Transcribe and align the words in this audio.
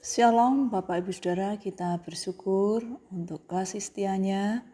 Shalom 0.00 0.72
Bapak 0.72 1.04
Ibu 1.04 1.12
Saudara, 1.12 1.60
kita 1.60 2.00
bersyukur 2.00 2.80
untuk 3.12 3.44
kasih 3.44 3.84
setianya 3.84 4.64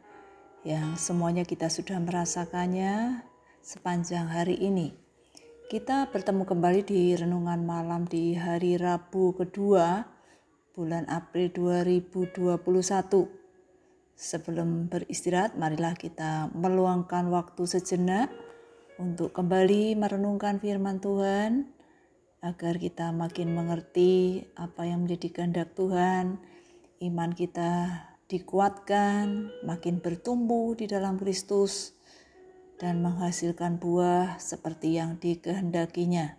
yang 0.62 0.94
semuanya 0.94 1.42
kita 1.42 1.66
sudah 1.66 1.98
merasakannya 1.98 3.26
sepanjang 3.58 4.30
hari 4.30 4.54
ini. 4.54 4.94
Kita 5.66 6.14
bertemu 6.14 6.46
kembali 6.46 6.86
di 6.86 7.10
renungan 7.18 7.58
malam 7.66 8.06
di 8.06 8.38
hari 8.38 8.78
Rabu 8.78 9.34
kedua 9.34 10.06
bulan 10.78 11.10
April 11.10 11.50
2021. 11.50 12.62
Sebelum 14.14 14.86
beristirahat, 14.86 15.58
marilah 15.58 15.98
kita 15.98 16.54
meluangkan 16.54 17.34
waktu 17.34 17.66
sejenak 17.66 18.30
untuk 19.02 19.34
kembali 19.34 19.98
merenungkan 19.98 20.62
firman 20.62 21.02
Tuhan 21.02 21.75
agar 22.46 22.78
kita 22.78 23.10
makin 23.10 23.58
mengerti 23.58 24.46
apa 24.54 24.86
yang 24.86 25.02
menjadi 25.02 25.34
kehendak 25.34 25.74
Tuhan, 25.74 26.38
iman 27.02 27.30
kita 27.34 28.06
dikuatkan, 28.30 29.50
makin 29.66 29.98
bertumbuh 29.98 30.78
di 30.78 30.86
dalam 30.86 31.18
Kristus, 31.18 31.98
dan 32.78 33.02
menghasilkan 33.02 33.82
buah 33.82 34.38
seperti 34.38 34.94
yang 34.94 35.18
dikehendakinya. 35.18 36.38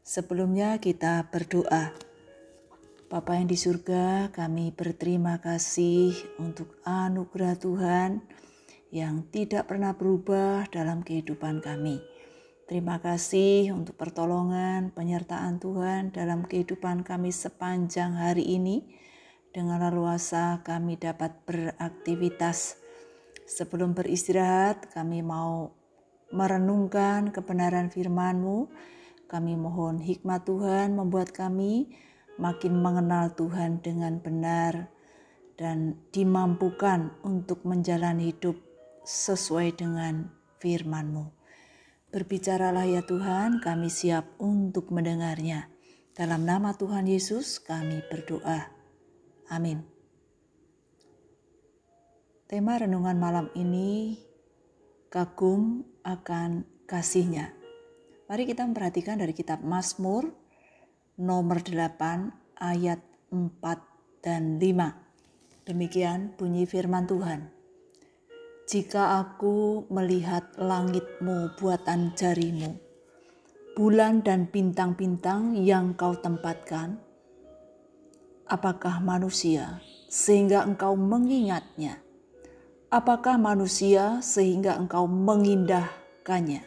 Sebelumnya 0.00 0.80
kita 0.80 1.28
berdoa. 1.28 1.92
Bapa 3.12 3.36
yang 3.36 3.44
di 3.44 3.60
surga, 3.60 4.32
kami 4.32 4.72
berterima 4.72 5.44
kasih 5.44 6.16
untuk 6.40 6.72
anugerah 6.88 7.54
Tuhan 7.60 8.10
yang 8.88 9.28
tidak 9.28 9.68
pernah 9.68 9.92
berubah 9.92 10.64
dalam 10.72 11.04
kehidupan 11.04 11.60
kami. 11.60 12.13
Terima 12.64 12.96
kasih 12.96 13.76
untuk 13.76 14.00
pertolongan, 14.00 14.88
penyertaan 14.88 15.60
Tuhan 15.60 16.16
dalam 16.16 16.48
kehidupan 16.48 17.04
kami 17.04 17.28
sepanjang 17.28 18.16
hari 18.16 18.56
ini. 18.56 18.88
Dengan 19.52 19.84
leluasa 19.84 20.64
kami 20.64 20.96
dapat 20.96 21.44
beraktivitas. 21.44 22.80
Sebelum 23.44 23.92
beristirahat, 23.92 24.88
kami 24.96 25.20
mau 25.20 25.76
merenungkan 26.32 27.36
kebenaran 27.36 27.92
firman-Mu. 27.92 28.72
Kami 29.28 29.60
mohon 29.60 30.00
hikmat 30.00 30.48
Tuhan 30.48 30.96
membuat 30.96 31.36
kami 31.36 31.92
makin 32.40 32.80
mengenal 32.80 33.36
Tuhan 33.36 33.84
dengan 33.84 34.24
benar 34.24 34.88
dan 35.60 36.00
dimampukan 36.16 37.12
untuk 37.20 37.60
menjalani 37.68 38.32
hidup 38.32 38.56
sesuai 39.04 39.76
dengan 39.76 40.32
firman-Mu. 40.64 41.43
Berbicaralah 42.14 42.86
ya 42.86 43.02
Tuhan, 43.02 43.58
kami 43.58 43.90
siap 43.90 44.38
untuk 44.38 44.94
mendengarnya. 44.94 45.66
Dalam 46.14 46.46
nama 46.46 46.70
Tuhan 46.70 47.10
Yesus 47.10 47.58
kami 47.58 48.06
berdoa. 48.06 48.70
Amin. 49.50 49.82
Tema 52.46 52.78
renungan 52.78 53.18
malam 53.18 53.50
ini 53.58 54.14
kagum 55.10 55.82
akan 56.06 56.62
kasihnya. 56.86 57.50
Mari 58.30 58.46
kita 58.46 58.62
memperhatikan 58.62 59.18
dari 59.18 59.34
kitab 59.34 59.66
Mazmur 59.66 60.30
nomor 61.18 61.66
8 61.66 62.30
ayat 62.62 63.02
4 63.34 63.58
dan 64.22 64.62
5. 64.62 65.66
Demikian 65.66 66.30
bunyi 66.38 66.62
firman 66.62 67.10
Tuhan. 67.10 67.53
Jika 68.64 69.20
aku 69.20 69.84
melihat 69.92 70.56
langitmu 70.56 71.52
buatan 71.60 72.16
jarimu, 72.16 72.80
bulan 73.76 74.24
dan 74.24 74.48
bintang-bintang 74.48 75.52
yang 75.52 75.92
kau 75.92 76.16
tempatkan, 76.16 76.96
apakah 78.48 79.04
manusia 79.04 79.84
sehingga 80.08 80.64
engkau 80.64 80.96
mengingatnya? 80.96 82.00
Apakah 82.88 83.36
manusia 83.36 84.24
sehingga 84.24 84.80
engkau 84.80 85.04
mengindahkannya? 85.04 86.64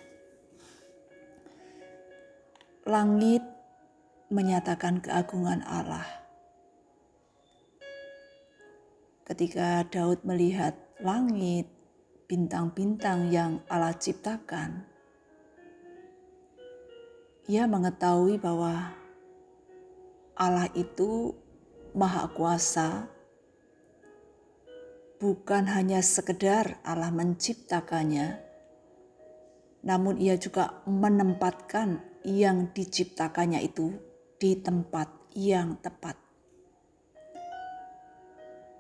Langit 2.85 3.41
menyatakan 4.29 5.01
keagungan 5.01 5.65
Allah. 5.65 6.05
Ketika 9.25 9.81
Daud 9.89 10.21
melihat 10.21 10.77
langit, 11.01 11.76
bintang-bintang 12.27 13.31
yang 13.31 13.63
Allah 13.71 13.95
ciptakan, 13.95 14.83
ia 17.47 17.63
mengetahui 17.63 18.35
bahwa 18.35 18.91
Allah 20.35 20.67
itu 20.75 21.31
Maha 21.95 22.27
Kuasa, 22.35 23.07
bukan 25.23 25.71
hanya 25.71 26.03
sekedar 26.03 26.83
Allah 26.83 27.09
menciptakannya, 27.15 28.43
namun 29.87 30.19
Ia 30.19 30.35
juga 30.35 30.83
menempatkan 30.83 32.03
yang 32.27 32.75
diciptakannya 32.75 33.63
itu 33.63 33.95
di 34.35 34.59
tempat 34.59 35.31
yang 35.31 35.79
tepat. 35.79 36.26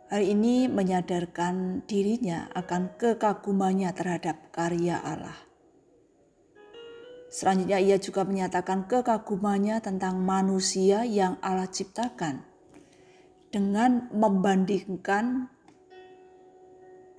Hari 0.07 0.31
ini 0.31 0.71
menyadarkan 0.71 1.83
dirinya 1.83 2.47
akan 2.55 2.95
kekagumannya 2.95 3.91
terhadap 3.91 4.55
karya 4.55 5.03
Allah. 5.03 5.35
Selanjutnya 7.27 7.75
ia 7.83 7.99
juga 7.99 8.23
menyatakan 8.23 8.87
kekagumannya 8.87 9.83
tentang 9.83 10.23
manusia 10.23 11.03
yang 11.03 11.35
Allah 11.43 11.67
ciptakan 11.67 12.39
dengan 13.51 14.07
membandingkan 14.15 15.51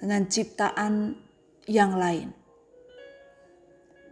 dengan 0.00 0.24
ciptaan 0.24 1.12
yang 1.68 1.92
lain. 1.92 2.32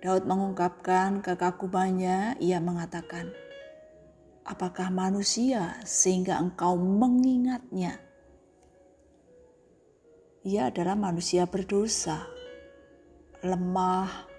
Daud 0.04 0.28
mengungkapkan 0.28 1.24
kekagumannya, 1.24 2.36
ia 2.44 2.60
mengatakan, 2.60 3.32
Apakah 4.44 4.92
manusia 4.92 5.80
sehingga 5.82 6.38
engkau 6.38 6.76
mengingatnya? 6.78 8.05
Ia 10.46 10.70
adalah 10.70 10.94
manusia 10.94 11.50
berdosa, 11.50 12.22
lemah, 13.42 14.30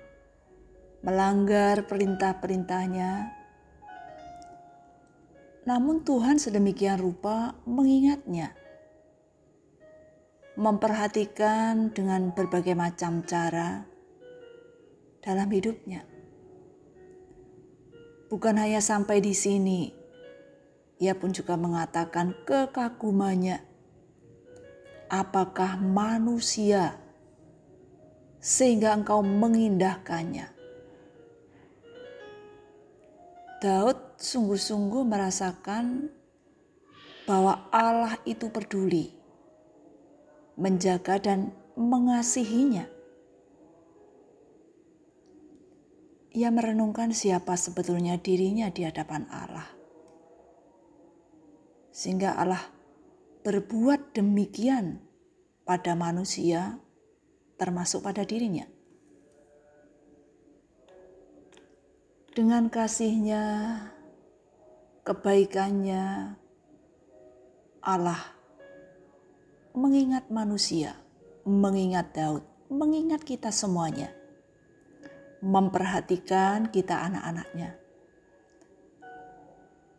melanggar 1.03 1.83
perintah-perintahnya. 1.83 3.35
Namun 5.67 6.07
Tuhan 6.07 6.39
sedemikian 6.39 6.95
rupa 6.95 7.59
mengingatnya, 7.67 8.55
memperhatikan 10.55 11.91
dengan 11.91 12.31
berbagai 12.31 12.71
macam 12.71 13.27
cara 13.27 13.83
dalam 15.19 15.51
hidupnya. 15.51 16.07
Bukan 18.31 18.55
hanya 18.55 18.79
sampai 18.79 19.19
di 19.19 19.35
sini, 19.35 19.91
ia 21.03 21.19
pun 21.19 21.35
juga 21.35 21.59
mengatakan 21.59 22.31
kekagumannya 22.47 23.59
apakah 25.07 25.79
manusia 25.79 26.99
sehingga 28.37 28.95
engkau 28.95 29.19
mengindahkannya. 29.23 30.53
Daud 33.57 34.21
sungguh-sungguh 34.21 35.01
merasakan 35.01 36.13
bahwa 37.25 37.65
Allah 37.73 38.21
itu 38.23 38.53
peduli, 38.53 39.11
menjaga 40.55 41.17
dan 41.17 41.51
mengasihinya. 41.73 42.85
Ia 46.37 46.53
merenungkan 46.53 47.17
siapa 47.17 47.57
sebetulnya 47.57 48.21
dirinya 48.21 48.69
di 48.69 48.85
hadapan 48.85 49.25
Allah. 49.33 49.65
Sehingga 51.89 52.37
Allah 52.37 52.61
berbuat 53.41 54.13
demikian 54.13 55.06
pada 55.67 55.93
manusia, 55.99 56.79
termasuk 57.59 58.07
pada 58.07 58.23
dirinya. 58.23 58.63
Dengan 62.31 62.71
kasihnya, 62.71 63.43
kebaikannya, 65.03 66.37
Allah 67.83 68.21
mengingat 69.75 70.31
manusia, 70.31 70.95
mengingat 71.43 72.15
Daud, 72.15 72.47
mengingat 72.71 73.27
kita 73.27 73.51
semuanya, 73.51 74.15
memperhatikan 75.43 76.71
kita 76.71 76.95
anak-anaknya 77.03 77.75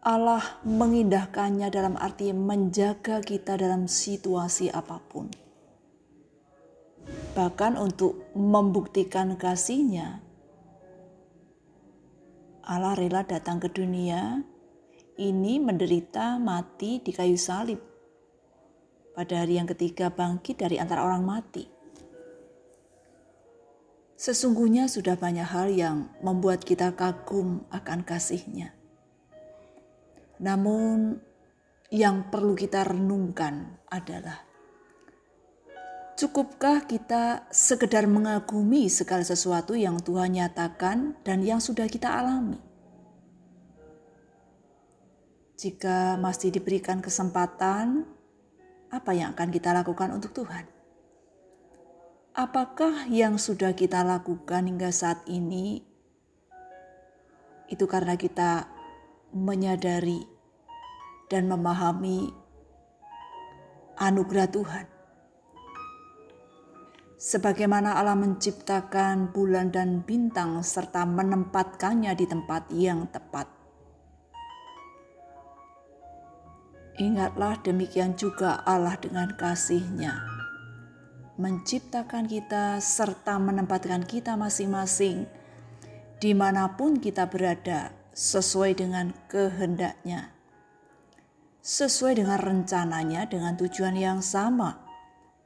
Allah 0.08 0.40
mengindahkannya 0.64 1.68
dalam 1.68 1.92
arti 2.00 2.32
menjaga 2.32 3.20
kita 3.20 3.60
dalam 3.60 3.84
situasi 3.84 4.72
apa 4.72 5.02
pun. 5.04 5.47
Bahkan 7.38 7.78
untuk 7.78 8.30
membuktikan 8.34 9.38
kasihnya, 9.38 10.24
Allah 12.68 12.98
rela 12.98 13.24
datang 13.24 13.62
ke 13.62 13.70
dunia, 13.72 14.42
ini 15.18 15.56
menderita 15.62 16.36
mati 16.36 16.98
di 16.98 17.14
kayu 17.14 17.38
salib. 17.38 17.80
Pada 19.14 19.42
hari 19.42 19.58
yang 19.58 19.66
ketiga 19.66 20.10
bangkit 20.10 20.62
dari 20.62 20.76
antara 20.78 21.02
orang 21.02 21.26
mati. 21.26 21.66
Sesungguhnya 24.18 24.90
sudah 24.90 25.14
banyak 25.14 25.46
hal 25.46 25.70
yang 25.70 26.10
membuat 26.26 26.66
kita 26.66 26.90
kagum 26.98 27.62
akan 27.70 28.02
kasihnya. 28.02 28.74
Namun 30.42 31.22
yang 31.94 32.26
perlu 32.26 32.58
kita 32.58 32.82
renungkan 32.82 33.78
adalah 33.86 34.47
Cukupkah 36.18 36.82
kita 36.82 37.46
sekedar 37.46 38.10
mengagumi 38.10 38.90
segala 38.90 39.22
sesuatu 39.22 39.78
yang 39.78 40.02
Tuhan 40.02 40.34
nyatakan 40.34 41.14
dan 41.22 41.46
yang 41.46 41.62
sudah 41.62 41.86
kita 41.86 42.10
alami? 42.10 42.58
Jika 45.54 46.18
masih 46.18 46.50
diberikan 46.50 46.98
kesempatan, 46.98 48.02
apa 48.90 49.14
yang 49.14 49.30
akan 49.30 49.46
kita 49.54 49.70
lakukan 49.70 50.10
untuk 50.10 50.34
Tuhan? 50.34 50.66
Apakah 52.34 53.06
yang 53.06 53.38
sudah 53.38 53.78
kita 53.78 54.02
lakukan 54.02 54.66
hingga 54.66 54.90
saat 54.90 55.22
ini 55.30 55.86
itu 57.70 57.86
karena 57.86 58.18
kita 58.18 58.66
menyadari 59.30 60.26
dan 61.30 61.46
memahami 61.46 62.34
anugerah 64.02 64.50
Tuhan? 64.50 64.97
Sebagaimana 67.18 67.98
Allah 67.98 68.14
menciptakan 68.14 69.34
bulan 69.34 69.74
dan 69.74 70.06
bintang 70.06 70.62
serta 70.62 71.02
menempatkannya 71.02 72.14
di 72.14 72.26
tempat 72.30 72.70
yang 72.70 73.10
tepat. 73.10 73.50
Ingatlah 76.98 77.58
demikian 77.62 78.14
juga 78.18 78.62
Allah 78.66 78.98
dengan 78.98 79.34
kasihnya, 79.34 80.18
menciptakan 81.38 82.26
kita 82.26 82.82
serta 82.82 83.38
menempatkan 83.38 84.02
kita 84.02 84.34
masing-masing 84.34 85.26
di 86.18 86.34
mana 86.34 86.74
pun 86.74 86.98
kita 86.98 87.30
berada 87.30 87.94
sesuai 88.10 88.82
dengan 88.82 89.14
kehendaknya, 89.30 90.34
sesuai 91.62 92.18
dengan 92.18 92.38
rencananya 92.42 93.30
dengan 93.30 93.54
tujuan 93.54 93.94
yang 93.94 94.18
sama 94.18 94.82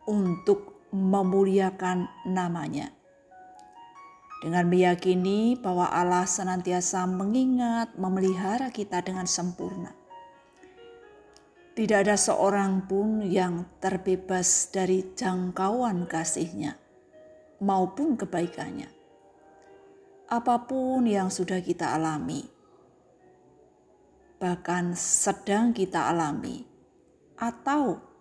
untuk 0.09 0.72
memuliakan 0.93 2.07
namanya. 2.29 2.93
Dengan 4.45 4.69
meyakini 4.69 5.57
bahwa 5.57 5.89
Allah 5.89 6.29
senantiasa 6.29 7.09
mengingat, 7.09 7.97
memelihara 7.97 8.69
kita 8.69 9.01
dengan 9.01 9.25
sempurna. 9.25 9.97
Tidak 11.73 11.99
ada 12.05 12.21
seorang 12.21 12.85
pun 12.85 13.25
yang 13.25 13.65
terbebas 13.81 14.69
dari 14.69 15.17
jangkauan 15.17 16.05
kasihnya 16.05 16.77
maupun 17.65 18.19
kebaikannya. 18.19 18.93
Apa 20.29 20.69
pun 20.69 21.09
yang 21.09 21.33
sudah 21.33 21.65
kita 21.65 21.97
alami, 21.97 22.45
bahkan 24.37 24.93
sedang 24.99 25.73
kita 25.73 26.13
alami, 26.13 26.67
atau 27.39 28.12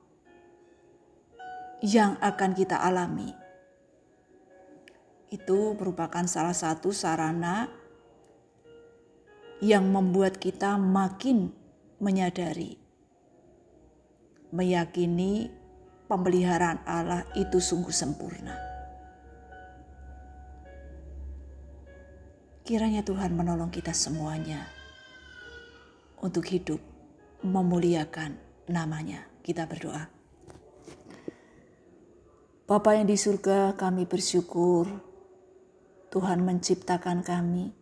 yang 1.82 2.22
akan 2.22 2.54
kita 2.54 2.78
alami. 2.78 3.34
Itu 5.34 5.74
merupakan 5.74 6.22
salah 6.30 6.54
satu 6.54 6.94
sarana 6.94 7.66
yang 9.66 9.90
membuat 9.90 10.38
kita 10.38 10.78
makin 10.78 11.50
menyadari, 11.98 12.78
meyakini 14.54 15.50
pemeliharaan 16.06 16.86
Allah 16.86 17.26
itu 17.34 17.58
sungguh 17.58 17.94
sempurna. 17.94 18.58
Kiranya 22.62 23.02
Tuhan 23.02 23.34
menolong 23.34 23.74
kita 23.74 23.90
semuanya 23.90 24.70
untuk 26.22 26.46
hidup 26.46 26.78
memuliakan 27.42 28.38
namanya. 28.70 29.26
Kita 29.42 29.66
berdoa. 29.66 30.21
Bapa 32.72 32.96
yang 32.96 33.04
di 33.04 33.20
surga, 33.20 33.76
kami 33.76 34.08
bersyukur 34.08 34.88
Tuhan 36.08 36.40
menciptakan 36.40 37.20
kami, 37.20 37.76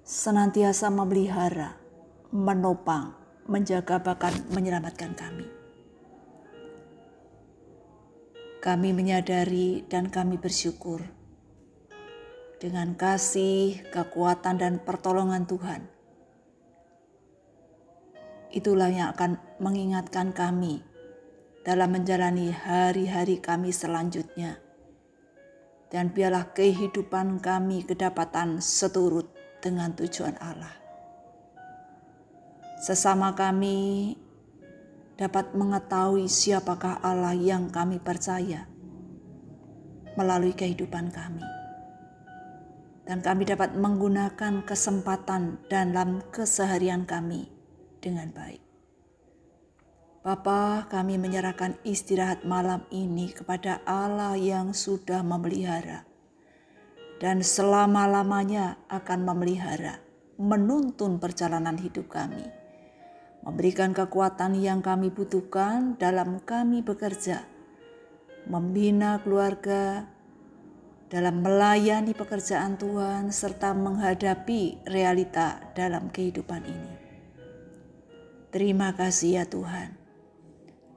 senantiasa 0.00 0.88
memelihara, 0.88 1.76
menopang, 2.32 3.12
menjaga 3.44 4.00
bahkan 4.00 4.32
menyelamatkan 4.56 5.12
kami. 5.12 5.44
Kami 8.64 8.88
menyadari 8.96 9.84
dan 9.92 10.08
kami 10.08 10.40
bersyukur 10.40 11.04
dengan 12.64 12.96
kasih, 12.96 13.92
kekuatan, 13.92 14.56
dan 14.56 14.80
pertolongan 14.80 15.44
Tuhan. 15.44 15.84
Itulah 18.56 18.88
yang 18.88 19.12
akan 19.12 19.36
mengingatkan 19.60 20.32
kami 20.32 20.91
dalam 21.62 21.94
menjalani 21.94 22.50
hari-hari 22.50 23.38
kami 23.38 23.70
selanjutnya. 23.70 24.58
Dan 25.90 26.10
biarlah 26.10 26.50
kehidupan 26.50 27.38
kami 27.38 27.86
kedapatan 27.86 28.58
seturut 28.58 29.30
dengan 29.62 29.94
tujuan 29.94 30.34
Allah. 30.42 30.74
Sesama 32.82 33.30
kami 33.38 34.16
dapat 35.14 35.54
mengetahui 35.54 36.26
siapakah 36.26 36.98
Allah 36.98 37.36
yang 37.36 37.70
kami 37.70 38.02
percaya 38.02 38.66
melalui 40.18 40.56
kehidupan 40.56 41.14
kami. 41.14 41.44
Dan 43.06 43.22
kami 43.22 43.46
dapat 43.46 43.74
menggunakan 43.78 44.66
kesempatan 44.66 45.62
dalam 45.66 46.22
keseharian 46.30 47.06
kami 47.06 47.50
dengan 47.98 48.30
baik. 48.30 48.61
Bapa, 50.22 50.86
kami 50.86 51.18
menyerahkan 51.18 51.82
istirahat 51.82 52.46
malam 52.46 52.86
ini 52.94 53.34
kepada 53.34 53.82
Allah 53.82 54.38
yang 54.38 54.70
sudah 54.70 55.18
memelihara. 55.26 56.06
Dan 57.18 57.42
selama-lamanya 57.42 58.78
akan 58.86 59.26
memelihara, 59.26 59.98
menuntun 60.38 61.18
perjalanan 61.18 61.74
hidup 61.74 62.06
kami, 62.06 62.46
memberikan 63.42 63.90
kekuatan 63.90 64.62
yang 64.62 64.78
kami 64.78 65.10
butuhkan 65.10 65.98
dalam 65.98 66.38
kami 66.46 66.86
bekerja, 66.86 67.42
membina 68.46 69.18
keluarga, 69.26 70.06
dalam 71.10 71.42
melayani 71.42 72.14
pekerjaan 72.14 72.78
Tuhan, 72.78 73.34
serta 73.34 73.74
menghadapi 73.74 74.86
realita 74.86 75.74
dalam 75.74 76.14
kehidupan 76.14 76.62
ini. 76.62 76.94
Terima 78.54 78.94
kasih 78.94 79.42
ya 79.42 79.46
Tuhan 79.50 80.01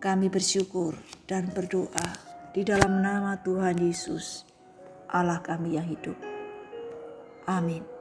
kami 0.06 0.30
bersyukur 0.30 0.94
dan 1.26 1.50
berdoa 1.50 2.14
di 2.54 2.62
dalam 2.62 3.02
nama 3.02 3.42
Tuhan 3.42 3.82
Yesus, 3.82 4.46
Allah 5.10 5.42
kami 5.42 5.82
yang 5.82 5.90
hidup. 5.90 6.14
Amin. 7.50 7.95